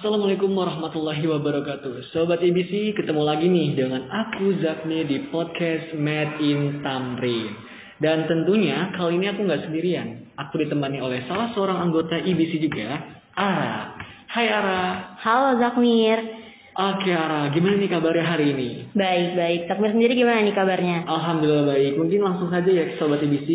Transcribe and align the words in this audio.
Assalamualaikum 0.00 0.56
warahmatullahi 0.56 1.28
wabarakatuh. 1.28 2.08
Sobat 2.16 2.40
IBC 2.40 2.96
ketemu 2.96 3.20
lagi 3.20 3.52
nih 3.52 3.76
dengan 3.76 4.08
aku 4.08 4.56
Zakni 4.64 5.04
di 5.04 5.28
podcast 5.28 5.92
Made 5.92 6.40
in 6.40 6.80
Tamrin. 6.80 7.52
Dan 8.00 8.24
tentunya 8.24 8.96
kali 8.96 9.20
ini 9.20 9.28
aku 9.28 9.44
nggak 9.44 9.68
sendirian. 9.68 10.32
Aku 10.40 10.56
ditemani 10.56 11.04
oleh 11.04 11.20
salah 11.28 11.52
seorang 11.52 11.84
anggota 11.84 12.16
IBC 12.16 12.64
juga 12.64 12.96
Ara. 13.36 14.00
Hai 14.24 14.48
Ara. 14.48 14.84
Halo 15.20 15.60
Zakmir. 15.60 16.39
Oke 16.70 17.10
Ara, 17.10 17.50
gimana 17.50 17.82
nih 17.82 17.90
kabarnya 17.90 18.22
hari 18.22 18.54
ini? 18.54 18.68
Baik, 18.94 19.34
baik. 19.34 19.60
Zakmir 19.66 19.90
sendiri 19.90 20.14
gimana 20.14 20.46
nih 20.46 20.54
kabarnya? 20.54 21.02
Alhamdulillah 21.02 21.66
baik. 21.66 21.98
Mungkin 21.98 22.22
langsung 22.22 22.46
saja 22.46 22.70
ya 22.70 22.94
Sobat 22.94 23.18
IBC. 23.26 23.48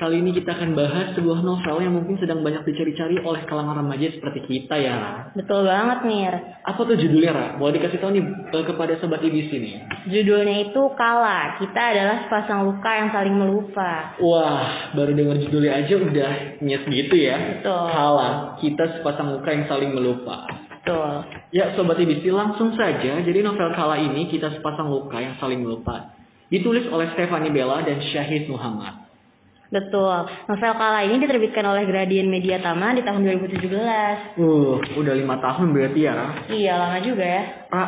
Kali 0.00 0.24
ini 0.24 0.32
kita 0.32 0.56
akan 0.56 0.72
bahas 0.72 1.12
sebuah 1.12 1.44
novel 1.44 1.84
yang 1.84 1.92
mungkin 1.92 2.16
sedang 2.16 2.40
banyak 2.40 2.64
dicari-cari 2.64 3.20
oleh 3.20 3.44
kalangan 3.44 3.84
remaja 3.84 4.08
seperti 4.16 4.40
kita 4.48 4.74
ya 4.80 4.94
Ra. 4.96 5.12
Betul 5.36 5.68
banget, 5.68 5.98
Mir. 6.08 6.34
Apa 6.64 6.80
tuh 6.88 6.96
judulnya 6.96 7.32
Ra? 7.36 7.46
Boleh 7.60 7.76
dikasih 7.76 8.00
tahu 8.00 8.16
nih 8.16 8.24
eh, 8.24 8.64
kepada 8.64 8.92
Sobat 9.04 9.20
IBC 9.20 9.50
nih. 9.52 9.74
Judulnya 10.08 10.72
itu 10.72 10.82
Kala. 10.96 11.60
Kita 11.60 11.82
adalah 11.92 12.24
sepasang 12.24 12.64
luka 12.64 12.88
yang 12.88 13.08
saling 13.12 13.36
melupa. 13.36 14.16
Wah, 14.16 14.96
baru 14.96 15.12
dengar 15.12 15.36
judulnya 15.44 15.76
aja 15.76 15.94
udah 16.00 16.30
nyes 16.64 16.84
gitu 16.88 17.14
ya. 17.20 17.36
Betul. 17.60 17.84
Kalah, 17.92 18.56
kita 18.64 18.84
sepasang 18.96 19.28
luka 19.36 19.52
yang 19.52 19.68
saling 19.68 19.92
melupa. 19.92 20.61
Betul. 20.82 21.14
Ya, 21.54 21.70
Sobat 21.78 21.94
IBC 21.94 22.26
langsung 22.34 22.74
saja. 22.74 23.22
Jadi 23.22 23.38
novel 23.38 23.70
Kala 23.70 24.02
ini 24.02 24.26
kita 24.26 24.50
sepasang 24.58 24.90
luka 24.90 25.14
yang 25.22 25.38
saling 25.38 25.62
melupa. 25.62 26.10
Ditulis 26.50 26.90
oleh 26.90 27.06
Stefani 27.14 27.54
Bella 27.54 27.86
dan 27.86 28.02
Syahid 28.10 28.50
Muhammad. 28.50 29.06
Betul. 29.70 30.26
Novel 30.50 30.74
Kala 30.74 31.06
ini 31.06 31.22
diterbitkan 31.22 31.62
oleh 31.70 31.86
Gradient 31.86 32.26
Media 32.26 32.58
Tama 32.58 32.98
di 32.98 33.06
tahun 33.06 33.22
2017. 33.22 34.42
Uh, 34.42 34.82
udah 34.98 35.14
lima 35.14 35.38
tahun 35.38 35.70
berarti 35.70 36.00
ya, 36.02 36.12
Ra. 36.18 36.28
Iya, 36.50 36.72
lama 36.74 36.98
juga 36.98 37.24
ya. 37.30 37.42
Ra, 37.70 37.84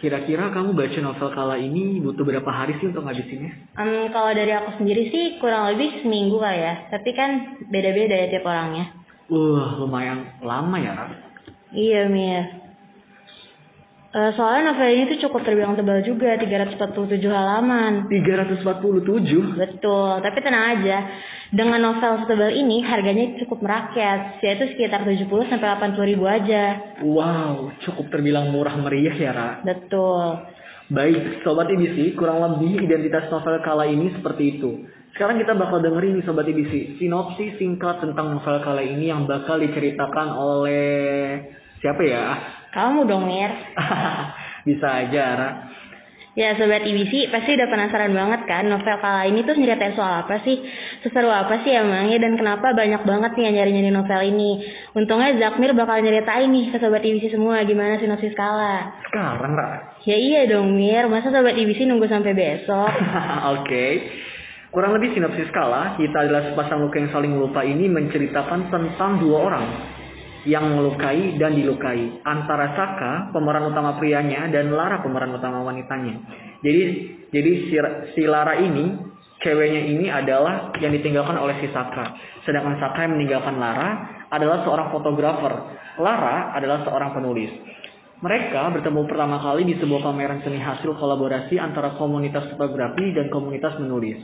kira-kira 0.00 0.48
kamu 0.48 0.72
baca 0.72 0.98
novel 1.04 1.30
Kala 1.36 1.56
ini 1.60 2.00
butuh 2.00 2.24
berapa 2.24 2.48
hari 2.48 2.72
sih 2.80 2.88
untuk 2.88 3.04
ngabisinnya? 3.04 3.52
Em, 3.76 4.08
kalau 4.16 4.32
dari 4.32 4.56
aku 4.56 4.80
sendiri 4.80 5.12
sih 5.12 5.36
kurang 5.44 5.76
lebih 5.76 6.00
seminggu 6.00 6.40
kali 6.40 6.56
ya. 6.56 6.88
Tapi 6.88 7.10
kan 7.12 7.30
beda-beda 7.68 8.16
ya 8.16 8.26
tiap 8.32 8.48
orangnya. 8.48 8.96
Uh, 9.28 9.76
lumayan 9.76 10.40
lama 10.40 10.76
ya, 10.80 10.96
Ra. 10.96 11.29
Iya, 11.70 12.10
Mir. 12.10 12.60
Eh, 14.10 14.30
soalnya 14.34 14.74
novel 14.74 14.90
ini 14.90 15.06
tuh 15.06 15.30
cukup 15.30 15.46
terbilang 15.46 15.78
tebal 15.78 16.02
juga, 16.02 16.34
347 16.34 17.30
halaman. 17.30 18.10
347? 18.10 19.54
Betul, 19.54 20.18
tapi 20.18 20.38
tenang 20.42 20.66
aja. 20.74 20.98
Dengan 21.54 21.78
novel 21.78 22.26
setebal 22.26 22.50
ini 22.50 22.82
harganya 22.82 23.38
cukup 23.38 23.62
merakyat, 23.62 24.42
yaitu 24.42 24.74
sekitar 24.74 25.06
70 25.06 25.46
sampai 25.46 25.78
80 25.78 26.10
ribu 26.10 26.26
aja. 26.26 26.98
Wow, 27.06 27.70
cukup 27.86 28.10
terbilang 28.10 28.50
murah 28.50 28.74
meriah 28.82 29.14
ya, 29.14 29.30
Ra. 29.30 29.50
Betul. 29.62 30.42
Baik, 30.90 31.46
Sobat 31.46 31.70
IBC, 31.70 32.18
kurang 32.18 32.42
lebih 32.42 32.82
identitas 32.82 33.30
novel 33.30 33.62
Kala 33.62 33.86
ini 33.86 34.10
seperti 34.10 34.58
itu. 34.58 34.90
Sekarang 35.14 35.38
kita 35.38 35.54
bakal 35.54 35.86
dengerin 35.86 36.18
nih 36.18 36.26
Sobat 36.26 36.50
IBC, 36.50 36.98
sinopsis 36.98 37.62
singkat 37.62 38.02
tentang 38.02 38.34
novel 38.34 38.58
Kala 38.58 38.82
ini 38.82 39.06
yang 39.06 39.22
bakal 39.30 39.62
diceritakan 39.62 40.34
oleh 40.34 40.82
siapa 41.80 42.00
ya? 42.04 42.24
Kamu 42.70 43.08
dong, 43.08 43.26
Mir. 43.26 43.50
Bisa 44.68 44.86
aja, 44.86 45.24
Ra. 45.36 45.50
Ya, 46.38 46.54
Sobat 46.54 46.86
IBC 46.86 47.34
pasti 47.34 47.58
udah 47.58 47.66
penasaran 47.66 48.14
banget 48.14 48.46
kan 48.46 48.62
novel 48.70 48.96
kala 49.02 49.26
ini 49.26 49.42
tuh 49.42 49.58
nyeritain 49.58 49.98
soal 49.98 50.22
apa 50.22 50.38
sih? 50.46 50.62
Seseru 51.02 51.26
apa 51.26 51.58
sih 51.66 51.74
emangnya 51.74 52.22
dan 52.22 52.38
kenapa 52.38 52.70
banyak 52.70 53.02
banget 53.02 53.34
nih 53.34 53.44
yang 53.50 53.54
nyari-nyari 53.58 53.90
novel 53.90 54.20
ini? 54.22 54.62
Untungnya 54.94 55.34
Zakmir 55.42 55.74
bakal 55.74 55.98
nyeritain 55.98 56.46
nih 56.54 56.70
ke 56.70 56.78
Sobat 56.78 57.02
IBC 57.02 57.34
semua 57.34 57.66
gimana 57.66 57.98
sinopsis 57.98 58.30
kala. 58.38 58.94
Sekarang, 59.10 59.58
Ra. 59.58 59.98
Ya 60.06 60.14
iya 60.14 60.46
dong, 60.46 60.78
Mir. 60.78 61.10
Masa 61.10 61.34
Sobat 61.34 61.58
IBC 61.58 61.90
nunggu 61.90 62.06
sampai 62.06 62.30
besok? 62.30 62.92
Oke. 63.58 63.86
Kurang 64.70 64.94
lebih 64.94 65.10
sinopsis 65.18 65.50
Kala, 65.50 65.98
kita 65.98 66.14
adalah 66.14 66.46
sepasang 66.46 66.86
luka 66.86 67.02
yang 67.02 67.10
saling 67.10 67.34
melupa 67.34 67.66
ini 67.66 67.90
menceritakan 67.90 68.70
tentang 68.70 69.18
dua 69.18 69.50
orang 69.50 69.66
yang 70.48 70.76
melukai 70.76 71.36
dan 71.36 71.56
dilukai 71.56 72.24
antara 72.24 72.72
Saka 72.72 73.12
pemeran 73.34 73.68
utama 73.68 74.00
prianya 74.00 74.48
dan 74.48 74.72
Lara 74.72 75.04
pemeran 75.04 75.36
utama 75.36 75.60
wanitanya. 75.64 76.16
Jadi 76.64 76.82
jadi 77.30 77.52
si, 77.68 77.76
si 78.16 78.22
Lara 78.24 78.56
ini 78.56 78.96
ceweknya 79.40 79.82
ini 79.84 80.06
adalah 80.08 80.72
yang 80.80 80.92
ditinggalkan 80.92 81.36
oleh 81.36 81.56
si 81.60 81.68
Saka. 81.72 82.16
Sedangkan 82.44 82.80
Saka 82.80 83.04
yang 83.04 83.16
meninggalkan 83.16 83.56
Lara 83.56 83.88
adalah 84.30 84.64
seorang 84.64 84.88
fotografer. 84.94 85.52
Lara 86.00 86.56
adalah 86.56 86.84
seorang 86.86 87.12
penulis. 87.16 87.50
Mereka 88.20 88.76
bertemu 88.76 89.08
pertama 89.08 89.40
kali 89.40 89.64
di 89.64 89.80
sebuah 89.80 90.04
pameran 90.04 90.44
seni 90.44 90.60
hasil 90.60 90.92
kolaborasi 90.92 91.56
antara 91.56 91.96
komunitas 91.96 92.52
fotografi 92.52 93.16
dan 93.16 93.32
komunitas 93.32 93.80
menulis. 93.80 94.20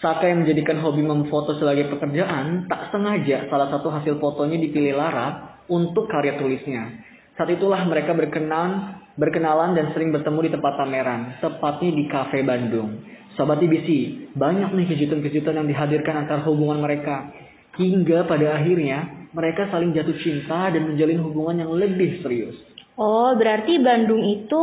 Saka 0.00 0.32
yang 0.32 0.48
menjadikan 0.48 0.80
hobi 0.80 1.04
memfoto 1.04 1.60
sebagai 1.60 1.92
pekerjaan, 1.92 2.64
tak 2.72 2.88
sengaja 2.88 3.52
salah 3.52 3.68
satu 3.68 3.92
hasil 3.92 4.16
fotonya 4.16 4.56
dipilih 4.56 4.96
Lara 4.96 5.60
untuk 5.68 6.08
karya 6.08 6.40
tulisnya. 6.40 7.04
Saat 7.36 7.52
itulah 7.52 7.84
mereka 7.84 8.16
berkenan, 8.16 9.00
berkenalan 9.20 9.76
dan 9.76 9.92
sering 9.92 10.08
bertemu 10.08 10.48
di 10.48 10.50
tempat 10.56 10.72
pameran, 10.80 11.20
tepatnya 11.44 11.90
di 11.92 12.04
Cafe 12.08 12.40
Bandung. 12.40 13.04
Sobat 13.36 13.60
IBC, 13.60 13.88
banyak 14.36 14.72
nih 14.72 14.86
kejutan-kejutan 14.88 15.60
yang 15.60 15.68
dihadirkan 15.68 16.24
antar 16.24 16.48
hubungan 16.48 16.80
mereka. 16.80 17.32
Hingga 17.76 18.24
pada 18.24 18.56
akhirnya, 18.56 19.28
mereka 19.36 19.68
saling 19.68 19.92
jatuh 19.92 20.16
cinta 20.20 20.72
dan 20.72 20.90
menjalin 20.90 21.20
hubungan 21.22 21.60
yang 21.60 21.72
lebih 21.76 22.24
serius. 22.24 22.56
Oh, 23.00 23.32
berarti 23.36 23.80
Bandung 23.80 24.20
itu 24.20 24.60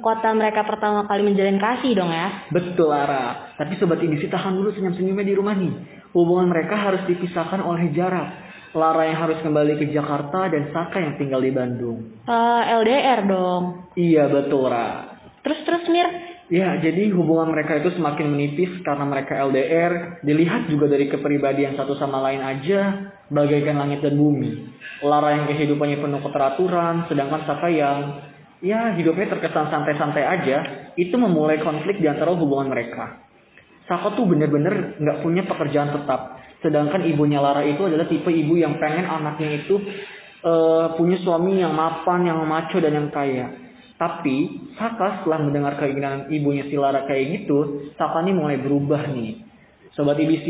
kota 0.00 0.32
mereka 0.36 0.64
pertama 0.64 1.04
kali 1.08 1.24
menjalin 1.24 1.58
kasih 1.58 1.92
dong 1.96 2.12
ya? 2.12 2.48
Betul 2.52 2.92
Lara. 2.92 3.56
Tapi 3.56 3.76
sobat 3.76 4.00
IBC 4.00 4.28
tahan 4.28 4.56
dulu 4.56 4.72
senyum-senyumnya 4.72 5.26
di 5.26 5.34
rumah 5.34 5.54
nih. 5.56 5.72
Hubungan 6.12 6.52
mereka 6.52 6.76
harus 6.76 7.02
dipisahkan 7.08 7.60
oleh 7.64 7.92
jarak. 7.96 8.52
Lara 8.72 9.04
yang 9.04 9.20
harus 9.20 9.38
kembali 9.44 9.76
ke 9.76 9.92
Jakarta 9.92 10.48
dan 10.48 10.72
Saka 10.72 10.96
yang 10.96 11.20
tinggal 11.20 11.44
di 11.44 11.52
Bandung. 11.52 12.24
Eh, 12.24 12.62
LDR 12.80 13.20
dong. 13.28 13.92
Iya 13.96 14.32
betul 14.32 14.72
Ra. 14.72 15.12
Terus 15.44 15.60
terus 15.66 15.84
Mir, 15.92 16.08
Ya, 16.52 16.76
jadi 16.76 17.08
hubungan 17.16 17.48
mereka 17.48 17.80
itu 17.80 17.96
semakin 17.96 18.28
menipis 18.28 18.68
karena 18.84 19.08
mereka 19.08 19.40
LDR. 19.40 20.20
Dilihat 20.20 20.68
juga 20.68 20.84
dari 20.84 21.08
kepribadian 21.08 21.80
satu 21.80 21.96
sama 21.96 22.20
lain 22.28 22.44
aja, 22.44 23.08
bagaikan 23.32 23.80
langit 23.80 24.04
dan 24.04 24.20
bumi. 24.20 24.68
Lara 25.00 25.32
yang 25.32 25.48
kehidupannya 25.48 26.04
penuh 26.04 26.20
keteraturan, 26.20 27.08
sedangkan 27.08 27.48
Saka 27.48 27.72
yang 27.72 27.98
ya 28.62 28.94
hidupnya 28.94 29.36
terkesan 29.36 29.68
santai-santai 29.68 30.24
aja, 30.24 30.56
itu 30.94 31.12
memulai 31.18 31.58
konflik 31.60 31.98
di 31.98 32.06
antara 32.06 32.32
hubungan 32.32 32.70
mereka. 32.70 33.26
Saka 33.90 34.14
tuh 34.14 34.24
bener-bener 34.30 34.96
nggak 35.02 35.20
punya 35.26 35.42
pekerjaan 35.44 35.90
tetap, 35.90 36.38
sedangkan 36.62 37.02
ibunya 37.04 37.42
Lara 37.42 37.66
itu 37.66 37.82
adalah 37.82 38.06
tipe 38.06 38.30
ibu 38.30 38.54
yang 38.54 38.78
pengen 38.78 39.04
anaknya 39.04 39.66
itu 39.66 39.76
eh, 40.46 40.86
punya 40.94 41.18
suami 41.20 41.58
yang 41.58 41.74
mapan, 41.74 42.24
yang 42.24 42.38
maco 42.46 42.78
dan 42.78 42.94
yang 42.94 43.10
kaya. 43.10 43.50
Tapi 43.98 44.70
Saka 44.74 45.22
setelah 45.22 45.46
mendengar 45.46 45.78
keinginan 45.78 46.26
ibunya 46.30 46.66
si 46.70 46.78
Lara 46.78 47.06
kayak 47.06 47.42
gitu, 47.42 47.90
Saka 47.98 48.22
ini 48.22 48.32
mulai 48.34 48.58
berubah 48.62 49.10
nih. 49.10 49.42
Sobat 49.92 50.16
IBC, 50.16 50.46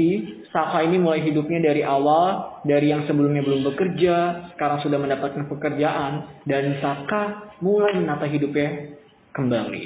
Saka 0.52 0.84
ini 0.84 1.00
mulai 1.00 1.25
hidupnya 1.25 1.64
dari 1.64 1.81
awal, 1.81 2.60
dari 2.69 2.93
yang 2.93 3.08
sebelumnya 3.08 3.40
belum 3.40 3.72
bekerja, 3.72 4.16
sekarang 4.52 4.84
sudah 4.84 5.00
mendapatkan 5.00 5.49
pekerjaan, 5.49 6.44
dan 6.44 6.76
Saka 6.76 7.56
mulai 7.64 7.96
menata 7.96 8.28
hidupnya 8.28 8.93
kembali. 9.32 9.84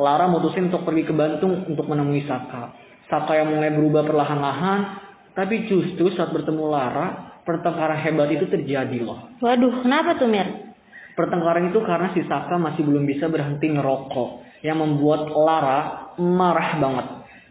Lara 0.00 0.24
mutusin 0.32 0.72
untuk 0.72 0.88
pergi 0.88 1.04
ke 1.04 1.12
Bantung 1.12 1.68
untuk 1.68 1.84
menemui 1.84 2.24
Saka. 2.24 2.72
Saka 3.12 3.44
yang 3.44 3.52
mulai 3.52 3.76
berubah 3.76 4.08
perlahan-lahan, 4.08 4.80
tapi 5.36 5.68
justru 5.68 6.08
saat 6.16 6.32
bertemu 6.32 6.64
Lara, 6.64 7.36
pertengkaran 7.44 8.00
hebat 8.00 8.32
itu 8.32 8.48
terjadi 8.48 9.04
loh. 9.04 9.36
waduh 9.44 9.84
kenapa 9.84 10.16
tuh 10.16 10.32
Mir? 10.32 10.72
Pertengkaran 11.12 11.68
itu 11.68 11.84
karena 11.84 12.08
si 12.16 12.24
Saka 12.24 12.56
masih 12.56 12.88
belum 12.88 13.04
bisa 13.04 13.28
berhenti 13.28 13.68
ngerokok, 13.68 14.64
yang 14.64 14.80
membuat 14.80 15.28
Lara 15.28 15.80
marah 16.16 16.80
banget. 16.80 17.06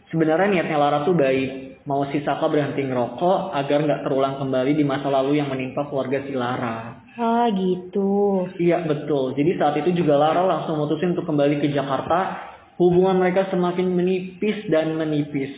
Sebenarnya 0.10 0.50
niatnya 0.50 0.78
Lara 0.82 1.06
tuh 1.06 1.14
baik, 1.14 1.69
mau 1.90 2.06
si 2.14 2.22
Saka 2.22 2.46
berhenti 2.46 2.86
ngerokok 2.86 3.50
agar 3.50 3.82
nggak 3.82 4.02
terulang 4.06 4.38
kembali 4.38 4.78
di 4.78 4.86
masa 4.86 5.10
lalu 5.10 5.42
yang 5.42 5.50
menimpa 5.50 5.90
keluarga 5.90 6.22
si 6.22 6.38
Lara. 6.38 7.02
Ah 7.18 7.50
gitu. 7.50 8.46
Iya 8.62 8.86
betul. 8.86 9.34
Jadi 9.34 9.58
saat 9.58 9.74
itu 9.82 9.98
juga 9.98 10.14
Lara 10.14 10.46
langsung 10.46 10.78
mutusin 10.78 11.18
untuk 11.18 11.26
kembali 11.26 11.58
ke 11.58 11.74
Jakarta. 11.74 12.46
Hubungan 12.78 13.18
mereka 13.18 13.50
semakin 13.50 13.90
menipis 13.90 14.70
dan 14.70 14.94
menipis. 14.94 15.50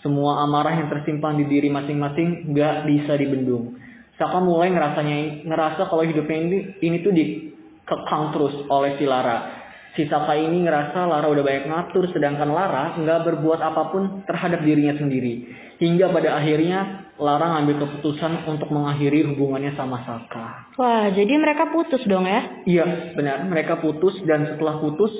Semua 0.00 0.46
amarah 0.46 0.78
yang 0.78 0.88
tersimpan 0.88 1.42
di 1.42 1.50
diri 1.50 1.68
masing-masing 1.68 2.54
nggak 2.54 2.86
bisa 2.86 3.18
dibendung. 3.18 3.74
Saka 4.14 4.38
mulai 4.38 4.70
ngerasanya 4.70 5.44
ngerasa 5.44 5.90
kalau 5.90 6.06
hidupnya 6.06 6.38
ini 6.38 6.58
ini 6.86 6.96
tuh 7.02 7.12
dikekang 7.12 8.30
terus 8.30 8.54
oleh 8.70 8.94
si 8.94 9.04
Lara. 9.10 9.59
Si 9.98 10.06
Saka 10.06 10.38
ini 10.38 10.62
ngerasa 10.62 11.02
Lara 11.02 11.26
udah 11.26 11.42
banyak 11.42 11.66
ngatur, 11.66 12.06
sedangkan 12.14 12.46
Lara 12.54 12.94
nggak 12.94 13.20
berbuat 13.26 13.58
apa 13.58 13.90
pun 13.90 14.22
terhadap 14.22 14.62
dirinya 14.62 14.94
sendiri. 14.94 15.50
Hingga 15.82 16.14
pada 16.14 16.38
akhirnya 16.38 17.10
Lara 17.18 17.58
ngambil 17.58 17.76
keputusan 17.84 18.46
untuk 18.46 18.70
mengakhiri 18.70 19.26
hubungannya 19.34 19.74
sama 19.74 20.00
Saka. 20.06 20.72
Wah, 20.78 21.10
jadi 21.10 21.34
mereka 21.36 21.74
putus 21.74 22.00
dong 22.06 22.24
ya? 22.24 22.64
Iya, 22.64 22.84
benar. 23.18 23.44
Mereka 23.50 23.82
putus 23.82 24.14
dan 24.24 24.54
setelah 24.54 24.78
putus, 24.78 25.10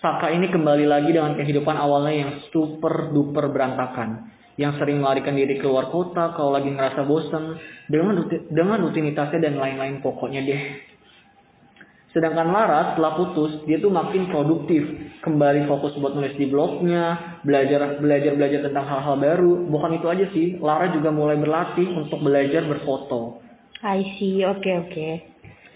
Saka 0.00 0.32
ini 0.32 0.48
kembali 0.48 0.88
lagi 0.88 1.12
dengan 1.12 1.36
kehidupan 1.36 1.76
awalnya 1.76 2.14
yang 2.24 2.32
super 2.48 3.12
duper 3.12 3.52
berantakan. 3.52 4.32
Yang 4.56 4.80
sering 4.80 5.00
melarikan 5.00 5.36
diri 5.36 5.56
keluar 5.56 5.88
kota 5.88 6.36
kalau 6.36 6.52
lagi 6.52 6.68
ngerasa 6.68 7.04
bosan 7.08 7.56
dengan 7.88 8.28
dengan 8.52 8.80
rutinitasnya 8.84 9.40
dan 9.40 9.56
lain-lain 9.56 10.04
pokoknya 10.04 10.40
deh. 10.44 10.89
Sedangkan 12.10 12.50
Lara 12.50 12.92
setelah 12.92 13.14
putus, 13.14 13.62
dia 13.70 13.78
tuh 13.78 13.94
makin 13.94 14.26
produktif. 14.34 14.82
Kembali 15.22 15.70
fokus 15.70 15.94
buat 16.02 16.18
nulis 16.18 16.34
di 16.34 16.50
blognya, 16.50 17.38
belajar 17.46 18.02
belajar 18.02 18.34
belajar 18.34 18.66
tentang 18.66 18.82
hal-hal 18.82 19.14
baru. 19.14 19.52
Bukan 19.70 19.94
itu 19.94 20.06
aja 20.10 20.26
sih, 20.34 20.58
Lara 20.58 20.90
juga 20.90 21.14
mulai 21.14 21.38
berlatih 21.38 21.86
untuk 21.94 22.18
belajar 22.18 22.66
berfoto. 22.66 23.38
I 23.86 24.02
see, 24.18 24.42
oke 24.42 24.58
okay, 24.58 24.74
oke. 24.76 24.90
Okay. 24.90 25.12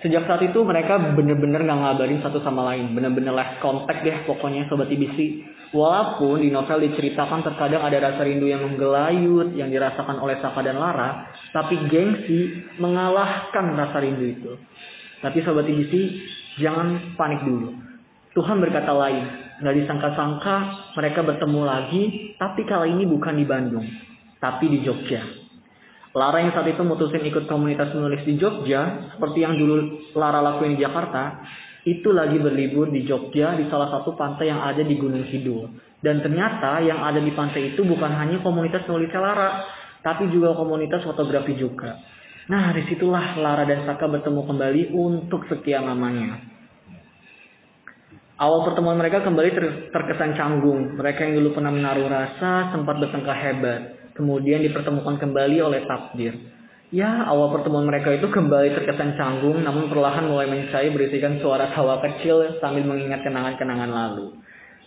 Sejak 0.05 0.29
saat 0.29 0.45
itu 0.45 0.61
mereka 0.61 1.01
bener-bener 1.17 1.65
gak 1.65 1.81
ngabarin 1.81 2.21
satu 2.21 2.45
sama 2.45 2.61
lain. 2.69 2.93
Bener-bener 2.93 3.33
less 3.33 3.57
contact 3.65 4.05
deh 4.05 4.29
pokoknya 4.29 4.69
Sobat 4.69 4.93
IBC. 4.93 5.17
Walaupun 5.73 6.45
di 6.45 6.53
novel 6.53 6.85
diceritakan 6.85 7.41
terkadang 7.41 7.81
ada 7.81 8.13
rasa 8.13 8.21
rindu 8.21 8.45
yang 8.45 8.61
menggelayut 8.69 9.57
yang 9.57 9.73
dirasakan 9.73 10.21
oleh 10.21 10.37
Saka 10.45 10.61
dan 10.61 10.77
Lara. 10.77 11.33
Tapi 11.57 11.89
gengsi 11.89 12.69
mengalahkan 12.77 13.73
rasa 13.73 13.97
rindu 14.05 14.29
itu. 14.29 14.53
Tapi 15.25 15.41
sobat 15.41 15.65
IBC, 15.65 15.93
jangan 16.61 17.17
panik 17.17 17.41
dulu. 17.49 17.73
Tuhan 18.37 18.61
berkata 18.61 18.93
lain. 18.93 19.25
Nggak 19.65 19.75
disangka-sangka 19.81 20.56
mereka 20.99 21.25
bertemu 21.25 21.61
lagi, 21.65 22.03
tapi 22.37 22.69
kali 22.69 22.93
ini 22.93 23.09
bukan 23.09 23.38
di 23.38 23.47
Bandung, 23.47 23.87
tapi 24.43 24.69
di 24.69 24.85
Jogja. 24.85 25.23
Lara 26.15 26.43
yang 26.43 26.53
saat 26.55 26.69
itu 26.71 26.82
mutusin 26.82 27.23
ikut 27.26 27.47
komunitas 27.47 27.94
menulis 27.94 28.23
di 28.26 28.35
Jogja, 28.37 29.15
seperti 29.15 29.47
yang 29.47 29.55
dulu 29.55 30.11
Lara 30.19 30.43
lakuin 30.43 30.75
di 30.76 30.82
Jakarta, 30.82 31.43
itu 31.87 32.11
lagi 32.11 32.38
berlibur 32.43 32.91
di 32.91 33.06
Jogja 33.06 33.55
di 33.55 33.71
salah 33.71 33.94
satu 33.94 34.19
pantai 34.19 34.50
yang 34.50 34.61
ada 34.61 34.82
di 34.82 34.94
Gunung 34.99 35.25
Kidul. 35.31 35.71
Dan 36.03 36.21
ternyata 36.21 36.85
yang 36.85 37.00
ada 37.00 37.23
di 37.23 37.32
pantai 37.32 37.73
itu 37.73 37.81
bukan 37.87 38.12
hanya 38.12 38.43
komunitas 38.43 38.85
menulisnya 38.91 39.23
Lara, 39.23 39.50
tapi 40.05 40.29
juga 40.29 40.53
komunitas 40.53 41.00
fotografi 41.06 41.56
juga. 41.56 41.97
Nah, 42.44 42.76
di 42.76 42.85
situlah 42.93 43.41
Lara 43.41 43.64
dan 43.64 43.88
Saka 43.88 44.05
bertemu 44.05 44.44
kembali 44.44 44.82
untuk 44.93 45.49
sekian 45.49 45.88
lamanya. 45.88 46.44
Awal 48.35 48.69
pertemuan 48.69 49.00
mereka 49.00 49.25
kembali 49.25 49.50
ter 49.56 49.64
terkesan 49.94 50.37
canggung. 50.37 51.00
Mereka 51.00 51.25
yang 51.25 51.41
dulu 51.41 51.56
pernah 51.56 51.73
menaruh 51.73 52.05
rasa 52.05 52.75
sempat 52.75 53.00
bertengkar 53.00 53.38
hebat. 53.38 53.81
Kemudian 54.12 54.61
dipertemukan 54.61 55.17
kembali 55.23 55.56
oleh 55.62 55.88
takdir. 55.88 56.35
Ya, 56.93 57.25
awal 57.26 57.50
pertemuan 57.56 57.88
mereka 57.88 58.12
itu 58.12 58.29
kembali 58.29 58.76
terkesan 58.76 59.17
canggung, 59.17 59.64
namun 59.64 59.88
perlahan 59.88 60.29
mulai 60.29 60.47
mencair 60.47 60.93
berisikan 60.93 61.40
suara 61.40 61.73
tawa 61.73 61.99
kecil 62.05 62.61
sambil 62.61 62.85
mengingat 62.85 63.25
kenangan-kenangan 63.25 63.90
lalu. 63.90 64.37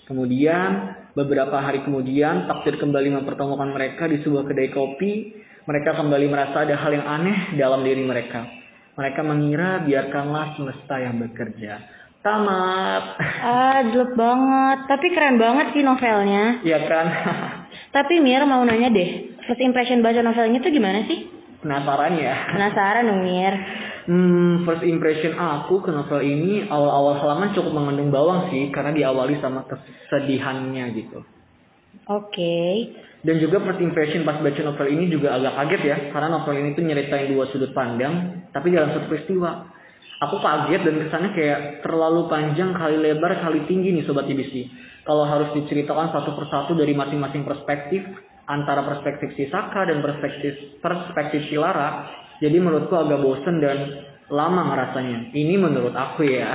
Kemudian, 0.06 0.96
beberapa 1.18 1.60
hari 1.60 1.84
kemudian, 1.84 2.48
takdir 2.48 2.80
kembali 2.80 3.12
mempertemukan 3.12 3.76
mereka 3.76 4.08
di 4.08 4.24
sebuah 4.24 4.48
kedai 4.48 4.72
kopi 4.72 5.12
mereka 5.68 6.00
kembali 6.00 6.32
merasa 6.32 6.64
ada 6.64 6.80
hal 6.80 6.92
yang 6.96 7.04
aneh 7.04 7.60
dalam 7.60 7.84
diri 7.84 8.00
mereka. 8.08 8.48
Mereka 8.96 9.20
mengira 9.22 9.84
biarkanlah 9.84 10.56
semesta 10.56 10.96
yang 10.98 11.20
bekerja. 11.20 11.84
Tamat. 12.24 13.04
Ah, 13.44 13.80
jelek 13.92 14.16
banget. 14.16 14.78
Tapi 14.90 15.08
keren 15.12 15.38
banget 15.38 15.76
sih 15.76 15.84
novelnya. 15.84 16.64
Iya 16.64 16.80
kan? 16.88 17.08
Tapi 17.94 18.24
Mir 18.24 18.48
mau 18.48 18.64
nanya 18.64 18.90
deh, 18.90 19.38
first 19.44 19.62
impression 19.62 20.02
baca 20.02 20.24
novelnya 20.24 20.64
tuh 20.64 20.72
gimana 20.72 21.04
sih? 21.06 21.30
Penasaran 21.62 22.16
ya? 22.16 22.36
Penasaran 22.56 23.04
dong 23.12 23.22
Mir. 23.28 23.54
Hmm, 24.08 24.64
first 24.64 24.88
impression 24.88 25.36
aku 25.36 25.84
ke 25.84 25.92
novel 25.92 26.24
ini 26.24 26.64
awal-awal 26.72 27.20
halaman 27.20 27.52
cukup 27.52 27.76
mengandung 27.76 28.08
bawang 28.08 28.48
sih 28.56 28.72
karena 28.72 28.96
diawali 28.96 29.36
sama 29.44 29.68
kesedihannya 29.68 30.96
gitu. 30.96 31.28
Oke. 32.08 32.32
Okay. 32.32 32.74
Dan 33.28 33.44
juga 33.44 33.60
first 33.60 33.84
impression 33.84 34.24
pas 34.24 34.40
baca 34.40 34.62
novel 34.64 34.88
ini 34.88 35.12
juga 35.12 35.36
agak 35.36 35.54
kaget 35.60 35.82
ya, 35.84 35.98
karena 36.16 36.32
novel 36.32 36.56
ini 36.64 36.70
tuh 36.78 36.84
nyeritain 36.86 37.28
dua 37.28 37.50
sudut 37.52 37.76
pandang, 37.76 38.48
tapi 38.56 38.72
dalam 38.72 38.96
satu 38.96 39.12
peristiwa. 39.12 39.76
Aku 40.18 40.42
kaget 40.42 40.82
dan 40.82 40.96
kesannya 40.98 41.30
kayak 41.38 41.60
terlalu 41.86 42.26
panjang 42.26 42.74
kali 42.74 42.98
lebar 42.98 43.38
kali 43.38 43.70
tinggi 43.70 43.94
nih 43.94 44.02
Sobat 44.08 44.26
IBC. 44.26 44.54
Kalau 45.06 45.30
harus 45.30 45.54
diceritakan 45.54 46.10
satu 46.10 46.34
persatu 46.34 46.74
dari 46.74 46.98
masing-masing 46.98 47.46
perspektif, 47.46 48.02
antara 48.48 48.82
perspektif 48.88 49.36
si 49.38 49.46
Saka 49.52 49.86
dan 49.86 50.02
perspektif 50.02 50.80
perspektif 50.82 51.46
si 51.52 51.60
Lara, 51.60 52.08
jadi 52.40 52.58
menurutku 52.58 52.96
agak 52.98 53.20
bosen 53.22 53.62
dan 53.62 54.07
lama 54.28 54.62
ngerasanya. 54.74 55.32
Ini 55.32 55.56
menurut 55.56 55.96
aku 55.96 56.28
ya. 56.28 56.52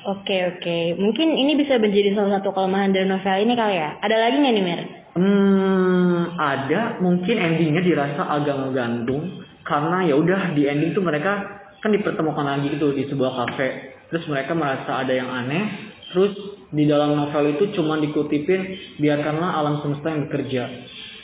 Oke 0.00 0.32
oke, 0.56 0.96
mungkin 0.96 1.36
ini 1.36 1.60
bisa 1.60 1.76
menjadi 1.76 2.16
salah 2.16 2.40
satu 2.40 2.56
kelemahan 2.56 2.88
dari 2.88 3.04
novel 3.04 3.36
ini 3.44 3.52
kali 3.52 3.76
ya. 3.76 4.00
Ada 4.00 4.16
lagi 4.16 4.36
nggak 4.40 4.54
nih 4.56 4.64
Mir? 4.64 4.80
Hmm, 5.12 6.20
ada. 6.40 6.80
Mungkin 7.04 7.36
endingnya 7.36 7.84
dirasa 7.84 8.22
agak 8.24 8.56
ngegantung 8.64 9.44
karena 9.68 10.08
ya 10.08 10.16
udah 10.16 10.56
di 10.56 10.64
ending 10.64 10.96
tuh 10.96 11.04
mereka 11.04 11.60
kan 11.84 11.92
dipertemukan 11.92 12.44
lagi 12.48 12.72
gitu 12.72 12.96
di 12.96 13.04
sebuah 13.12 13.32
kafe. 13.44 13.68
Terus 14.08 14.24
mereka 14.32 14.56
merasa 14.56 15.04
ada 15.04 15.12
yang 15.12 15.28
aneh. 15.28 15.92
Terus 16.16 16.32
di 16.72 16.88
dalam 16.88 17.14
novel 17.14 17.60
itu 17.60 17.76
cuma 17.76 18.00
dikutipin 18.00 18.96
biarkanlah 18.98 19.52
alam 19.52 19.84
semesta 19.84 20.08
yang 20.10 20.32
bekerja. 20.32 20.62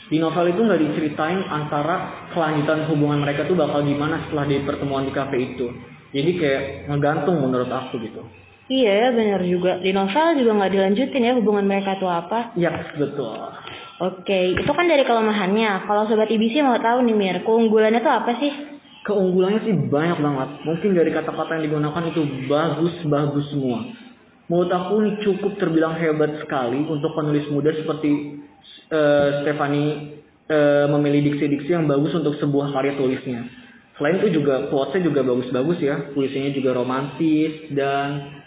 Di 0.07 0.17
novel 0.23 0.55
itu 0.55 0.61
nggak 0.63 0.81
diceritain 0.87 1.43
antara 1.51 2.27
kelanjutan 2.31 2.87
hubungan 2.87 3.19
mereka 3.19 3.43
tuh 3.43 3.59
bakal 3.59 3.83
gimana 3.83 4.23
setelah 4.27 4.47
di 4.47 4.63
pertemuan 4.63 5.03
di 5.03 5.11
kafe 5.11 5.35
itu. 5.35 5.67
Jadi 6.15 6.31
kayak 6.39 6.63
ngegantung 6.87 7.43
menurut 7.43 7.67
aku 7.67 7.99
gitu. 7.99 8.23
Iya 8.71 9.11
benar 9.11 9.43
juga. 9.43 9.79
Di 9.83 9.91
novel 9.91 10.39
juga 10.39 10.51
nggak 10.63 10.73
dilanjutin 10.75 11.27
ya 11.27 11.33
hubungan 11.35 11.67
mereka 11.67 11.99
tuh 11.99 12.07
apa. 12.07 12.55
Iya 12.55 12.71
betul. 12.95 13.35
Oke, 13.97 14.53
itu 14.53 14.71
kan 14.71 14.85
dari 14.85 15.01
kelemahannya. 15.03 15.89
Kalau 15.89 16.05
sobat 16.05 16.29
IBC 16.29 16.61
mau 16.61 16.77
tahu 16.77 17.01
nih 17.01 17.17
Mir, 17.17 17.37
keunggulannya 17.41 17.97
tuh 18.05 18.13
apa 18.13 18.31
sih? 18.37 18.51
Keunggulannya 19.01 19.59
sih 19.65 19.73
banyak 19.89 20.19
banget. 20.21 20.49
Mungkin 20.69 20.89
dari 20.93 21.09
kata-kata 21.09 21.57
yang 21.57 21.63
digunakan 21.65 22.03
itu 22.05 22.21
bagus-bagus 22.45 23.45
semua. 23.49 23.89
Menurut 24.47 24.71
aku 24.71 24.93
ini 25.01 25.11
cukup 25.25 25.51
terbilang 25.59 25.97
hebat 25.97 26.39
sekali 26.39 26.79
untuk 26.85 27.11
penulis 27.17 27.49
muda 27.49 27.73
seperti 27.73 28.37
uh, 28.91 29.43
Stephanie 29.43 30.21
uh, 30.51 30.85
memilih 30.97 31.33
diksi-diksi 31.33 31.71
yang 31.71 31.85
bagus 31.87 32.13
untuk 32.17 32.35
sebuah 32.37 32.75
karya 32.75 32.93
tulisnya. 32.99 33.41
Selain 33.97 34.21
itu 34.21 34.41
juga 34.41 34.69
quotes 34.69 35.01
juga 35.01 35.25
bagus-bagus 35.25 35.77
ya. 35.81 35.95
Puisinya 36.13 36.53
juga 36.53 36.77
romantis 36.77 37.73
dan 37.73 38.37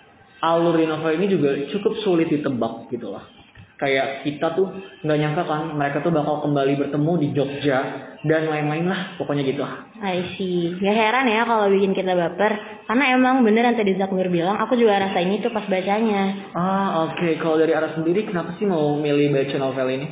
alur 0.40 0.79
novel 0.79 1.12
ini 1.21 1.26
juga 1.26 1.50
cukup 1.75 1.93
sulit 2.07 2.29
ditebak 2.31 2.88
gitu 2.95 3.12
lah 3.12 3.39
kayak 3.81 4.29
kita 4.29 4.53
tuh 4.53 4.69
nggak 5.01 5.19
nyangka 5.19 5.43
kan 5.49 5.73
mereka 5.73 6.05
tuh 6.05 6.13
bakal 6.13 6.45
kembali 6.45 6.77
bertemu 6.77 7.13
di 7.17 7.29
Jogja 7.33 7.79
dan 8.21 8.53
lain-lain 8.53 8.85
lah 8.85 9.17
pokoknya 9.17 9.49
gitu. 9.49 9.65
I 10.05 10.37
see. 10.37 10.77
Gak 10.77 10.93
heran 10.93 11.25
ya 11.25 11.49
kalau 11.49 11.73
bikin 11.73 11.97
kita 11.97 12.13
baper 12.13 12.53
karena 12.85 13.05
emang 13.17 13.41
bener 13.41 13.73
yang 13.73 13.81
tadi 13.81 13.97
Zakmir 13.97 14.29
bilang 14.29 14.61
aku 14.61 14.77
juga 14.77 15.01
rasa 15.01 15.25
ini 15.25 15.41
tuh 15.41 15.49
pas 15.49 15.65
bacanya. 15.65 16.53
Ah 16.53 17.09
oke 17.09 17.17
okay. 17.17 17.41
kalau 17.41 17.57
dari 17.57 17.73
arah 17.73 17.97
sendiri 17.97 18.29
kenapa 18.29 18.53
sih 18.61 18.69
mau 18.69 19.01
milih 19.01 19.33
baca 19.33 19.57
novel 19.57 19.89
ini? 19.89 20.07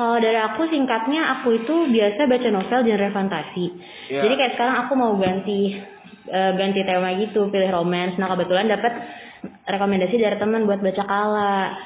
Kalau 0.00 0.16
dari 0.16 0.40
aku 0.40 0.64
singkatnya 0.72 1.20
aku 1.36 1.60
itu 1.60 1.74
biasa 1.92 2.24
baca 2.24 2.48
novel 2.48 2.80
genre 2.88 3.08
fantasi. 3.12 3.66
Yeah. 4.08 4.24
Jadi 4.24 4.34
kayak 4.40 4.52
sekarang 4.56 4.76
aku 4.88 4.92
mau 4.96 5.12
ganti 5.20 5.76
uh, 6.32 6.52
ganti 6.56 6.80
tema 6.88 7.12
gitu, 7.20 7.52
pilih 7.52 7.68
romance. 7.68 8.16
Nah 8.16 8.32
kebetulan 8.32 8.72
dapat 8.72 8.96
rekomendasi 9.68 10.16
dari 10.16 10.40
teman 10.40 10.64
buat 10.64 10.80
baca 10.80 11.04
kala 11.04 11.76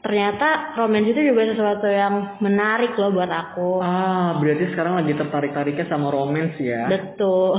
ternyata 0.00 0.78
romance 0.78 1.10
itu 1.10 1.20
juga 1.34 1.42
sesuatu 1.48 1.86
yang 1.90 2.38
menarik 2.38 2.94
loh 2.94 3.10
buat 3.10 3.30
aku. 3.30 3.82
Ah, 3.82 4.38
berarti 4.38 4.70
sekarang 4.72 5.02
lagi 5.02 5.12
tertarik-tariknya 5.14 5.86
sama 5.90 6.08
romance 6.14 6.56
ya? 6.60 6.86
Betul. 6.86 7.58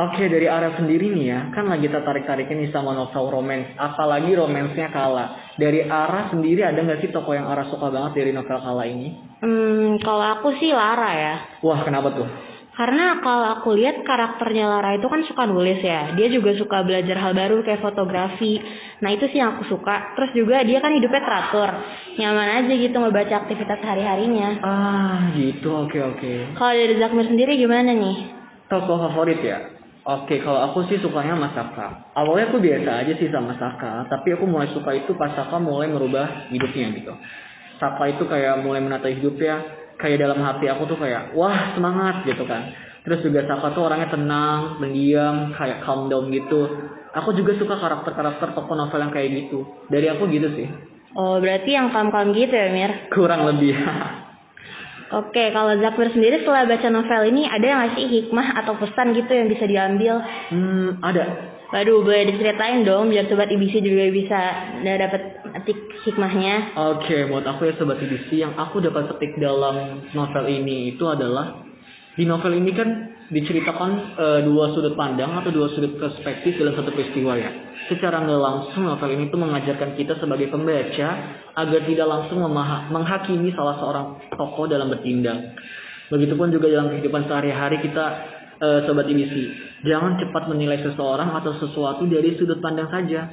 Oke, 0.00 0.32
dari 0.32 0.48
arah 0.48 0.80
sendiri 0.80 1.12
nih 1.12 1.24
ya, 1.28 1.40
kan 1.52 1.68
lagi 1.68 1.84
tertarik-tariknya 1.90 2.64
nih 2.64 2.70
sama 2.72 2.96
novel 2.96 3.28
romance, 3.28 3.74
apalagi 3.76 4.32
romansnya 4.32 4.88
Kala. 4.88 5.52
Dari 5.60 5.84
arah 5.84 6.32
sendiri 6.32 6.64
ada 6.64 6.80
nggak 6.80 7.04
sih 7.04 7.12
toko 7.12 7.36
yang 7.36 7.44
arah 7.44 7.68
suka 7.68 7.92
banget 7.92 8.24
dari 8.24 8.32
novel 8.32 8.58
Kala 8.64 8.88
ini? 8.88 9.12
Hmm, 9.44 10.00
kalau 10.00 10.40
aku 10.40 10.56
sih 10.56 10.72
Lara 10.72 11.10
ya. 11.12 11.34
Wah, 11.60 11.84
kenapa 11.84 12.16
tuh? 12.16 12.49
Karena 12.80 13.20
kalau 13.20 13.60
aku 13.60 13.76
lihat 13.76 14.00
karakternya 14.08 14.64
Lara 14.64 14.96
itu 14.96 15.04
kan 15.04 15.20
suka 15.28 15.44
nulis 15.44 15.84
ya. 15.84 16.16
Dia 16.16 16.32
juga 16.32 16.56
suka 16.56 16.80
belajar 16.80 17.12
hal 17.20 17.36
baru 17.36 17.60
kayak 17.60 17.84
fotografi. 17.84 18.56
Nah 19.04 19.12
itu 19.12 19.28
sih 19.28 19.36
yang 19.36 19.60
aku 19.60 19.68
suka. 19.68 20.16
Terus 20.16 20.32
juga 20.32 20.64
dia 20.64 20.80
kan 20.80 20.96
hidupnya 20.96 21.20
teratur. 21.20 21.68
Nyaman 22.16 22.64
aja 22.64 22.72
gitu 22.72 22.96
ngebaca 22.96 23.34
aktivitas 23.44 23.84
hari-harinya. 23.84 24.64
Ah 24.64 25.28
gitu, 25.36 25.68
oke 25.68 25.92
okay, 25.92 26.00
oke. 26.08 26.24
Okay. 26.24 26.38
Kalau 26.56 26.72
dari 26.72 26.94
Zakmir 26.96 27.28
sendiri 27.28 27.52
gimana 27.60 27.92
nih? 27.92 28.16
Toko 28.72 28.96
favorit 28.96 29.44
ya? 29.44 29.60
Oke, 30.00 30.40
kalau 30.40 30.72
aku 30.72 30.88
sih 30.88 30.96
sukanya 31.04 31.36
sama 31.36 31.52
Saka. 31.52 32.16
Awalnya 32.16 32.48
aku 32.48 32.64
biasa 32.64 33.04
aja 33.04 33.12
sih 33.20 33.28
sama 33.28 33.60
Saka, 33.60 34.08
tapi 34.08 34.32
aku 34.32 34.48
mulai 34.48 34.72
suka 34.72 34.96
itu 34.96 35.12
pas 35.20 35.36
Saka 35.36 35.60
mulai 35.60 35.92
merubah 35.92 36.48
hidupnya 36.48 36.96
gitu. 36.96 37.12
Saka 37.76 38.08
itu 38.08 38.24
kayak 38.24 38.64
mulai 38.64 38.80
menata 38.80 39.12
hidupnya, 39.12 39.79
kayak 40.00 40.18
dalam 40.24 40.40
hati 40.40 40.66
aku 40.66 40.88
tuh 40.88 40.98
kayak, 40.98 41.36
wah 41.36 41.76
semangat 41.76 42.24
gitu 42.24 42.42
kan. 42.48 42.72
Terus 43.04 43.20
juga 43.24 43.44
Saka 43.48 43.72
tuh 43.72 43.88
orangnya 43.88 44.12
tenang, 44.12 44.80
pendiam, 44.80 45.52
kayak 45.56 45.84
calm 45.84 46.08
down 46.08 46.28
gitu. 46.32 46.68
Aku 47.16 47.32
juga 47.36 47.56
suka 47.56 47.76
karakter-karakter 47.76 48.56
tokoh 48.56 48.76
novel 48.76 49.00
yang 49.00 49.12
kayak 49.12 49.28
gitu. 49.32 49.64
Dari 49.88 50.08
aku 50.08 50.28
gitu 50.32 50.48
sih. 50.56 50.68
Oh, 51.16 51.42
berarti 51.42 51.74
yang 51.74 51.90
kalem-kalem 51.90 52.36
gitu 52.36 52.54
ya, 52.54 52.68
Mir? 52.70 52.92
Kurang 53.10 53.42
lebih. 53.48 53.74
Oke, 55.10 55.50
kalau 55.50 55.74
Zakmir 55.82 56.14
sendiri 56.14 56.38
setelah 56.38 56.70
baca 56.70 56.86
novel 56.86 57.34
ini 57.34 57.42
ada 57.42 57.66
nggak 57.66 57.92
sih 57.98 58.06
hikmah 58.06 58.62
atau 58.62 58.78
pesan 58.78 59.10
gitu 59.18 59.32
yang 59.34 59.50
bisa 59.50 59.66
diambil? 59.66 60.22
hmm, 60.54 61.02
ada. 61.02 61.24
Waduh, 61.70 62.02
boleh 62.02 62.30
diceritain 62.34 62.82
dong 62.82 63.10
biar 63.10 63.26
sobat 63.30 63.50
IBC 63.50 63.78
juga 63.82 64.06
bisa 64.10 64.40
dapat 64.82 65.29
petik 65.60 65.76
hikmahnya. 66.08 66.72
Oke, 66.96 67.28
buat 67.28 67.44
aku 67.44 67.68
ya 67.68 67.76
sobat 67.76 68.00
IBC 68.00 68.40
yang 68.40 68.56
aku 68.56 68.80
dapat 68.80 69.12
petik 69.12 69.36
dalam 69.36 70.08
novel 70.16 70.44
ini 70.48 70.96
itu 70.96 71.04
adalah 71.04 71.60
di 72.16 72.24
novel 72.24 72.56
ini 72.56 72.72
kan 72.72 72.88
diceritakan 73.30 73.90
e, 74.18 74.26
dua 74.48 74.74
sudut 74.74 74.96
pandang 74.98 75.30
atau 75.38 75.52
dua 75.54 75.70
sudut 75.70 76.00
perspektif 76.00 76.58
dalam 76.58 76.74
satu 76.74 76.90
peristiwa 76.90 77.36
ya. 77.36 77.50
Secara 77.92 78.24
nggak 78.24 78.40
langsung 78.40 78.88
novel 78.88 79.10
ini 79.14 79.28
tuh 79.28 79.38
mengajarkan 79.38 79.94
kita 79.94 80.18
sebagai 80.18 80.50
pembaca 80.50 81.08
agar 81.54 81.80
tidak 81.84 82.06
langsung 82.08 82.42
menghakimi 82.90 83.52
salah 83.52 83.76
seorang 83.78 84.06
tokoh 84.34 84.66
dalam 84.66 84.90
bertindak. 84.90 85.54
Begitupun 86.10 86.50
juga 86.50 86.66
dalam 86.66 86.90
kehidupan 86.90 87.28
sehari-hari 87.30 87.78
kita 87.86 88.04
e, 88.58 88.68
sobat 88.88 89.06
IBC, 89.06 89.34
jangan 89.86 90.18
cepat 90.18 90.50
menilai 90.50 90.82
seseorang 90.82 91.30
atau 91.38 91.54
sesuatu 91.60 92.02
dari 92.10 92.34
sudut 92.34 92.58
pandang 92.58 92.90
saja 92.90 93.30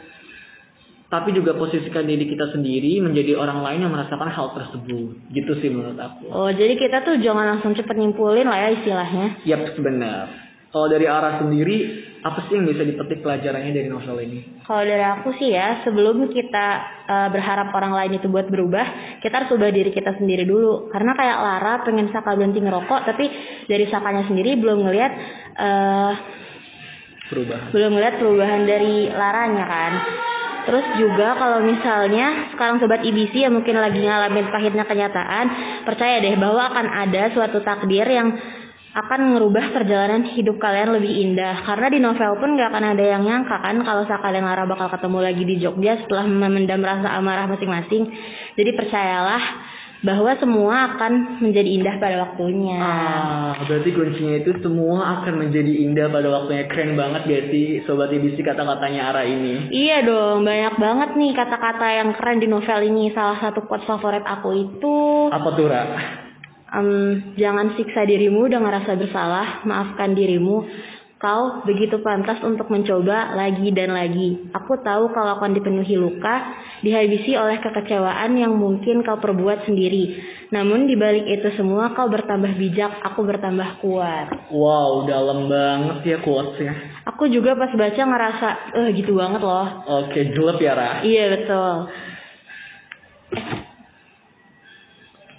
tapi 1.08 1.32
juga 1.32 1.56
posisikan 1.56 2.04
diri 2.04 2.28
kita 2.28 2.52
sendiri 2.52 3.00
menjadi 3.00 3.40
orang 3.40 3.64
lain 3.64 3.88
yang 3.88 3.94
merasakan 3.96 4.28
hal 4.28 4.52
tersebut. 4.52 5.16
Gitu 5.32 5.52
sih 5.64 5.72
menurut 5.72 5.96
aku. 5.96 6.28
Oh, 6.28 6.52
jadi 6.52 6.76
kita 6.76 7.08
tuh 7.08 7.24
jangan 7.24 7.56
langsung 7.56 7.72
cepet 7.80 7.96
nyimpulin 7.96 8.44
lah 8.44 8.60
ya 8.68 8.70
istilahnya. 8.76 9.26
Yap, 9.48 9.72
benar. 9.80 10.48
Kalau 10.68 10.92
dari 10.92 11.08
arah 11.08 11.40
sendiri, 11.40 11.78
apa 12.28 12.44
sih 12.44 12.60
yang 12.60 12.68
bisa 12.68 12.84
dipetik 12.84 13.24
pelajarannya 13.24 13.72
dari 13.72 13.88
novel 13.88 14.20
ini? 14.20 14.68
Kalau 14.68 14.84
dari 14.84 15.00
aku 15.00 15.32
sih 15.40 15.56
ya, 15.56 15.80
sebelum 15.88 16.28
kita 16.28 16.68
uh, 17.08 17.28
berharap 17.32 17.72
orang 17.72 17.96
lain 17.96 18.20
itu 18.20 18.28
buat 18.28 18.52
berubah, 18.52 18.86
kita 19.24 19.32
harus 19.32 19.56
ubah 19.56 19.72
diri 19.72 19.96
kita 19.96 20.12
sendiri 20.20 20.44
dulu. 20.44 20.92
Karena 20.92 21.16
kayak 21.16 21.38
Lara 21.40 21.74
pengen 21.88 22.12
Saka 22.12 22.36
berhenti 22.36 22.60
ngerokok, 22.60 23.00
tapi 23.08 23.26
dari 23.72 23.88
Sakanya 23.88 24.28
sendiri 24.28 24.60
belum 24.60 24.84
ngeliat 24.84 25.14
uh, 25.56 26.12
perubahan. 27.32 27.72
Belum 27.72 27.92
ngeliat 27.96 28.16
perubahan 28.20 28.62
dari 28.68 29.08
Laranya 29.08 29.66
kan. 29.72 29.94
Terus 30.68 30.86
juga 31.00 31.40
kalau 31.40 31.64
misalnya 31.64 32.52
sekarang 32.52 32.84
sobat 32.84 33.00
IBC 33.00 33.48
yang 33.48 33.56
mungkin 33.56 33.80
lagi 33.80 34.04
ngalamin 34.04 34.52
pahitnya 34.52 34.84
kenyataan, 34.84 35.46
percaya 35.88 36.20
deh 36.20 36.36
bahwa 36.36 36.68
akan 36.76 36.88
ada 37.08 37.32
suatu 37.32 37.64
takdir 37.64 38.04
yang 38.04 38.36
akan 38.98 39.38
merubah 39.38 39.72
perjalanan 39.72 40.28
hidup 40.36 40.60
kalian 40.60 40.92
lebih 40.92 41.14
indah. 41.24 41.64
Karena 41.64 41.88
di 41.88 42.00
novel 42.04 42.36
pun 42.36 42.60
gak 42.60 42.74
akan 42.74 42.86
ada 42.98 43.06
yang 43.16 43.24
nyangka 43.24 43.64
kan 43.64 43.80
kalau 43.80 44.04
kalian 44.04 44.44
Lara 44.44 44.68
bakal 44.68 44.92
ketemu 44.92 45.20
lagi 45.24 45.44
di 45.48 45.56
Jogja 45.62 45.94
setelah 46.04 46.26
memendam 46.28 46.84
rasa 46.84 47.16
amarah 47.16 47.48
masing-masing. 47.48 48.04
Jadi 48.58 48.72
percayalah 48.76 49.44
bahwa 50.06 50.30
semua 50.38 50.94
akan 50.94 51.42
menjadi 51.42 51.70
indah 51.74 51.96
pada 51.98 52.22
waktunya. 52.22 52.78
Ah, 52.78 53.58
berarti 53.66 53.90
kuncinya 53.98 54.36
itu 54.38 54.52
semua 54.62 55.22
akan 55.22 55.42
menjadi 55.42 55.74
indah 55.74 56.08
pada 56.14 56.30
waktunya. 56.30 56.70
Keren 56.70 56.94
banget 56.94 57.22
gak 57.26 57.44
sih 57.50 57.82
sobat 57.90 58.14
IBC 58.14 58.46
kata-katanya 58.46 59.10
Ara 59.10 59.26
ini? 59.26 59.74
Iya 59.74 60.06
dong, 60.06 60.46
banyak 60.46 60.76
banget 60.78 61.10
nih 61.18 61.32
kata-kata 61.34 61.88
yang 61.90 62.10
keren 62.14 62.38
di 62.38 62.48
novel 62.50 62.80
ini. 62.86 63.10
Salah 63.18 63.42
satu 63.42 63.66
quote 63.66 63.90
favorit 63.90 64.22
aku 64.22 64.50
itu 64.54 64.96
Apa 65.34 65.50
tuh, 65.58 65.66
Ra? 65.66 65.84
Um, 66.68 67.34
jangan 67.40 67.80
siksa 67.80 68.04
dirimu 68.04 68.52
dengan 68.52 68.76
rasa 68.76 69.00
bersalah, 69.00 69.64
maafkan 69.64 70.14
dirimu. 70.14 70.68
Kau 71.18 71.66
begitu 71.66 71.98
pantas 72.06 72.38
untuk 72.46 72.70
mencoba 72.70 73.34
lagi 73.34 73.74
dan 73.74 73.90
lagi. 73.90 74.54
Aku 74.54 74.78
tahu 74.86 75.10
kalau 75.18 75.42
akan 75.42 75.58
dipenuhi 75.58 75.98
luka, 75.98 76.46
dihabisi 76.86 77.34
oleh 77.34 77.58
kekecewaan 77.58 78.38
yang 78.38 78.54
mungkin 78.54 79.02
kau 79.02 79.18
perbuat 79.18 79.66
sendiri. 79.66 80.14
Namun 80.54 80.86
di 80.86 80.94
balik 80.94 81.26
itu 81.26 81.50
semua 81.58 81.98
kau 81.98 82.06
bertambah 82.06 82.54
bijak, 82.62 83.02
aku 83.02 83.26
bertambah 83.26 83.82
kuat. 83.82 84.54
Wow, 84.54 85.10
dalam 85.10 85.50
banget 85.50 85.98
ya 86.06 86.18
quotesnya. 86.22 87.02
Aku 87.10 87.26
juga 87.34 87.58
pas 87.58 87.74
baca 87.74 88.02
ngerasa, 88.06 88.50
eh 88.78 88.90
gitu 88.94 89.18
banget 89.18 89.42
loh. 89.42 89.68
Oke, 90.06 90.22
jelek 90.38 90.62
ya 90.62 90.74
Ra? 90.78 90.90
Iya 91.02 91.26
betul. 91.34 91.74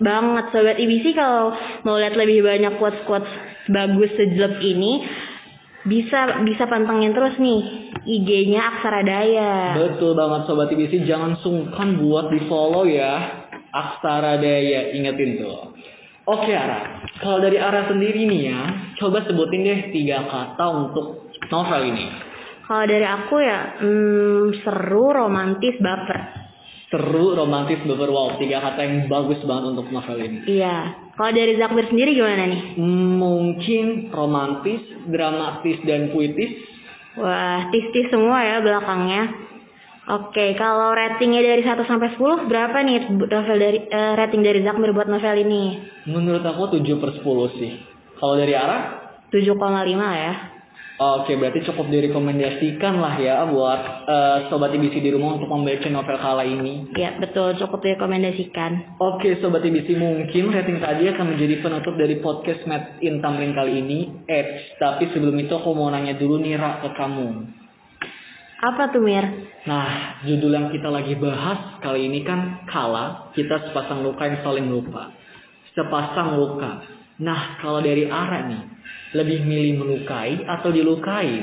Banget 0.02 0.44
sobat 0.50 0.78
IBC 0.78 1.14
kalau 1.14 1.54
mau 1.86 2.02
lihat 2.02 2.18
lebih 2.18 2.42
banyak 2.42 2.82
quotes-quotes 2.82 3.30
bagus 3.70 4.10
sejelek 4.14 4.58
ini, 4.62 5.06
bisa 5.86 6.42
bisa 6.42 6.64
pantengin 6.66 7.14
terus 7.14 7.38
nih 7.38 7.60
IG-nya 8.02 8.60
Aksara 8.74 9.02
Daya. 9.06 9.78
Betul 9.78 10.18
banget 10.18 10.48
sobat 10.48 10.72
TBC, 10.72 11.06
jangan 11.06 11.38
sungkan 11.44 12.02
buat 12.02 12.32
di 12.34 12.42
follow 12.50 12.88
ya 12.88 13.46
Aksara 13.70 14.40
Daya, 14.42 14.96
ingetin 14.96 15.38
tuh. 15.38 15.76
Oke 16.28 16.52
Ara, 16.52 17.08
kalau 17.24 17.40
dari 17.40 17.56
Ara 17.56 17.88
sendiri 17.88 18.28
nih 18.28 18.42
ya, 18.52 18.60
coba 19.00 19.24
sebutin 19.24 19.64
deh 19.64 19.80
tiga 19.94 20.28
kata 20.28 20.66
untuk 20.76 21.30
novel 21.48 21.82
ini. 21.88 22.06
Kalau 22.68 22.84
dari 22.84 23.06
aku 23.06 23.36
ya, 23.40 23.60
hmm, 23.80 24.60
seru, 24.60 25.08
romantis, 25.08 25.80
baper 25.80 26.48
seru, 26.88 27.36
romantis, 27.36 27.80
baper 27.84 28.08
wow. 28.08 28.36
Tiga 28.40 28.60
kata 28.64 28.80
yang 28.84 29.08
bagus 29.08 29.40
banget 29.44 29.76
untuk 29.76 29.86
novel 29.92 30.18
ini. 30.20 30.38
Iya. 30.48 31.07
Kalau 31.18 31.34
dari 31.34 31.58
Zakmir 31.58 31.90
sendiri 31.90 32.14
gimana 32.14 32.46
nih? 32.46 32.62
Mungkin 33.18 34.14
romantis, 34.14 34.78
dramatis, 35.10 35.82
dan 35.82 36.14
puitis. 36.14 36.62
Wah, 37.18 37.66
tis-tis 37.74 38.06
semua 38.06 38.38
ya 38.46 38.62
belakangnya. 38.62 39.50
Oke, 40.08 40.54
kalau 40.54 40.94
ratingnya 40.94 41.42
dari 41.42 41.66
1 41.66 41.84
sampai 41.84 42.14
10 42.14 42.46
berapa 42.46 42.78
nih 42.86 43.18
novel 43.18 43.58
dari 43.58 43.78
uh, 43.90 44.14
rating 44.14 44.46
dari 44.46 44.62
Zakmir 44.62 44.94
buat 44.94 45.10
novel 45.10 45.42
ini? 45.42 45.82
Menurut 46.06 46.46
aku 46.46 46.78
7 46.78 46.86
per 47.02 47.10
10 47.18 47.58
sih. 47.58 47.72
Kalau 48.22 48.38
dari 48.38 48.54
Ara? 48.54 48.78
7,5 49.34 49.58
ya. 49.98 50.57
Oke, 50.98 51.38
berarti 51.38 51.62
cukup 51.62 51.94
direkomendasikan 51.94 52.98
lah 52.98 53.14
ya 53.22 53.46
buat 53.46 53.80
uh, 54.10 54.38
sobat 54.50 54.74
IBC 54.74 54.98
di 54.98 55.14
rumah 55.14 55.38
untuk 55.38 55.46
membaca 55.46 55.86
novel 55.86 56.18
kala 56.18 56.42
ini. 56.42 56.90
Ya, 56.98 57.14
betul, 57.22 57.54
cukup 57.54 57.78
direkomendasikan. 57.86 58.98
Oke, 58.98 59.38
sobat 59.38 59.62
IBC, 59.62 59.94
mungkin 59.94 60.50
rating 60.50 60.82
tadi 60.82 61.06
akan 61.06 61.38
menjadi 61.38 61.62
penutup 61.62 61.94
dari 61.94 62.18
podcast 62.18 62.66
Mad 62.66 62.98
in 62.98 63.22
Tamrin 63.22 63.54
kali 63.54 63.78
ini. 63.78 64.26
Eh, 64.26 64.74
tapi 64.82 65.06
sebelum 65.14 65.38
itu 65.38 65.54
aku 65.54 65.70
mau 65.70 65.86
nanya 65.86 66.18
dulu 66.18 66.42
nih 66.42 66.58
Ra 66.58 66.82
ke 66.82 66.90
kamu. 66.90 67.46
Apa 68.58 68.90
tuh 68.90 68.98
Mir? 68.98 69.22
Nah, 69.70 70.18
judul 70.26 70.50
yang 70.50 70.66
kita 70.74 70.90
lagi 70.90 71.14
bahas 71.14 71.78
kali 71.78 72.10
ini 72.10 72.26
kan 72.26 72.66
kala 72.66 73.30
kita 73.38 73.70
sepasang 73.70 74.02
luka 74.02 74.26
yang 74.26 74.42
saling 74.42 74.66
lupa. 74.66 75.14
Sepasang 75.78 76.34
luka. 76.34 76.97
Nah, 77.18 77.58
kalau 77.58 77.82
dari 77.82 78.06
Ara 78.06 78.46
nih, 78.46 78.62
lebih 79.18 79.42
milih 79.42 79.82
melukai 79.82 80.38
atau 80.46 80.70
dilukai? 80.70 81.42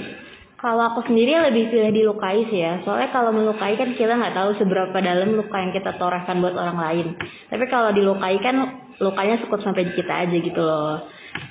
Kalau 0.55 0.81
aku 0.87 1.05
sendiri 1.05 1.35
lebih 1.51 1.67
pilih 1.67 1.91
dilukai 1.91 2.47
sih 2.47 2.63
ya. 2.63 2.79
Soalnya 2.87 3.11
kalau 3.11 3.35
melukai 3.35 3.75
kan 3.75 3.91
kita 3.91 4.15
nggak 4.15 4.33
tahu 4.33 4.55
seberapa 4.55 4.97
dalam 4.97 5.35
luka 5.35 5.57
yang 5.59 5.75
kita 5.75 5.93
torehkan 5.99 6.39
buat 6.39 6.55
orang 6.55 6.79
lain. 6.79 7.07
Tapi 7.51 7.65
kalau 7.67 7.91
dilukai 7.91 8.39
kan 8.39 8.87
lukanya 8.97 9.35
cukup 9.45 9.61
sampai 9.61 9.83
di 9.83 9.93
kita 9.93 10.25
aja 10.25 10.37
gitu 10.39 10.61
loh. 10.63 11.05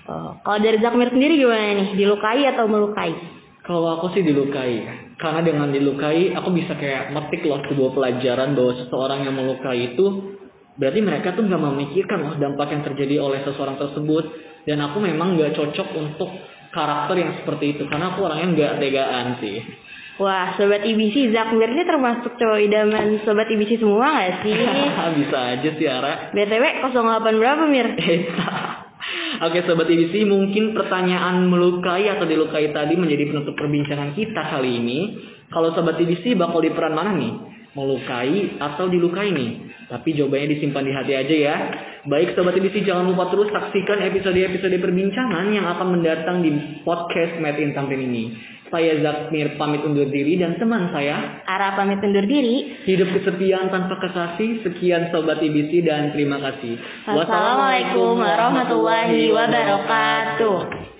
Oh. 0.08 0.32
Kalau 0.40 0.58
dari 0.58 0.80
Zakmir 0.80 1.12
sendiri 1.12 1.36
gimana 1.36 1.84
nih? 1.84 1.88
Dilukai 2.00 2.48
atau 2.48 2.64
melukai? 2.64 3.12
Kalau 3.60 4.00
aku 4.00 4.16
sih 4.16 4.24
dilukai. 4.24 5.04
Karena 5.20 5.40
dengan 5.44 5.68
dilukai 5.70 6.32
aku 6.34 6.50
bisa 6.56 6.74
kayak 6.74 7.12
metik 7.12 7.44
loh 7.44 7.60
sebuah 7.70 7.92
pelajaran 7.94 8.56
bahwa 8.56 8.72
seseorang 8.82 9.20
yang 9.28 9.36
melukai 9.36 9.94
itu 9.94 10.06
berarti 10.74 11.00
mereka 11.02 11.34
tuh 11.38 11.46
nggak 11.46 11.62
memikirkan 11.62 12.18
loh 12.18 12.34
dampak 12.38 12.68
yang 12.74 12.82
terjadi 12.82 13.22
oleh 13.22 13.46
seseorang 13.46 13.78
tersebut 13.78 14.24
dan 14.66 14.82
aku 14.82 14.98
memang 14.98 15.38
nggak 15.38 15.54
cocok 15.54 15.88
untuk 15.94 16.30
karakter 16.74 17.14
yang 17.14 17.32
seperti 17.38 17.78
itu 17.78 17.86
karena 17.86 18.14
aku 18.14 18.26
orangnya 18.26 18.48
nggak 18.54 18.72
tegaan 18.82 19.38
sih 19.38 19.58
Wah, 20.14 20.54
sobat 20.54 20.86
IBC 20.86 21.34
Zakmir 21.34 21.74
ini 21.74 21.82
termasuk 21.82 22.38
cowok 22.38 22.58
idaman 22.62 23.18
sobat 23.26 23.50
IBC 23.50 23.82
semua 23.82 24.14
gak 24.14 24.46
sih? 24.46 24.54
Bisa 25.18 25.38
aja 25.58 25.70
sih 25.74 25.86
Ara. 25.90 26.30
BTW 26.30 26.86
08 26.86 26.94
berapa 27.34 27.66
Mir? 27.66 27.98
Oke 29.50 29.58
sobat 29.66 29.90
IBC, 29.90 30.22
mungkin 30.30 30.70
pertanyaan 30.70 31.50
melukai 31.50 32.06
atau 32.06 32.30
dilukai 32.30 32.70
tadi 32.70 32.94
menjadi 32.94 33.34
penutup 33.34 33.58
perbincangan 33.58 34.14
kita 34.14 34.54
kali 34.54 34.78
ini. 34.78 34.98
Kalau 35.50 35.74
sobat 35.74 35.98
IBC 35.98 36.38
bakal 36.38 36.62
di 36.62 36.70
peran 36.70 36.94
mana 36.94 37.10
nih? 37.18 37.53
Melukai 37.74 38.58
atau 38.58 38.88
dilukai 38.88 39.30
nih? 39.30 39.50
Tapi 39.84 40.16
jawabannya 40.16 40.56
disimpan 40.56 40.86
di 40.86 40.92
hati 40.94 41.12
aja 41.12 41.36
ya. 41.36 41.56
Baik 42.08 42.32
Sobat 42.32 42.56
IBC 42.56 42.88
jangan 42.88 43.10
lupa 43.12 43.28
terus 43.28 43.52
saksikan 43.52 44.00
episode-episode 44.00 44.76
perbincangan 44.80 45.52
yang 45.52 45.66
akan 45.68 46.00
mendatang 46.00 46.40
di 46.40 46.80
podcast 46.82 47.36
Made 47.38 47.60
in 47.60 47.76
Tamrin 47.76 48.00
ini. 48.00 48.24
Saya 48.72 48.98
Zakmir 48.98 49.54
pamit 49.54 49.86
undur 49.86 50.08
diri 50.10 50.34
dan 50.34 50.58
teman 50.58 50.90
saya 50.90 51.46
Ara 51.46 51.78
pamit 51.78 52.00
undur 52.00 52.24
diri. 52.26 52.82
Hidup 52.88 53.12
kesepian 53.12 53.70
tanpa 53.70 54.00
kekasih. 54.00 54.64
Sekian 54.66 55.12
Sobat 55.12 55.38
IBC 55.38 55.84
dan 55.84 56.10
terima 56.10 56.40
kasih. 56.40 56.80
Wassalamualaikum 57.06 58.18
warahmatullahi 58.18 59.30
wabarakatuh. 59.30 60.93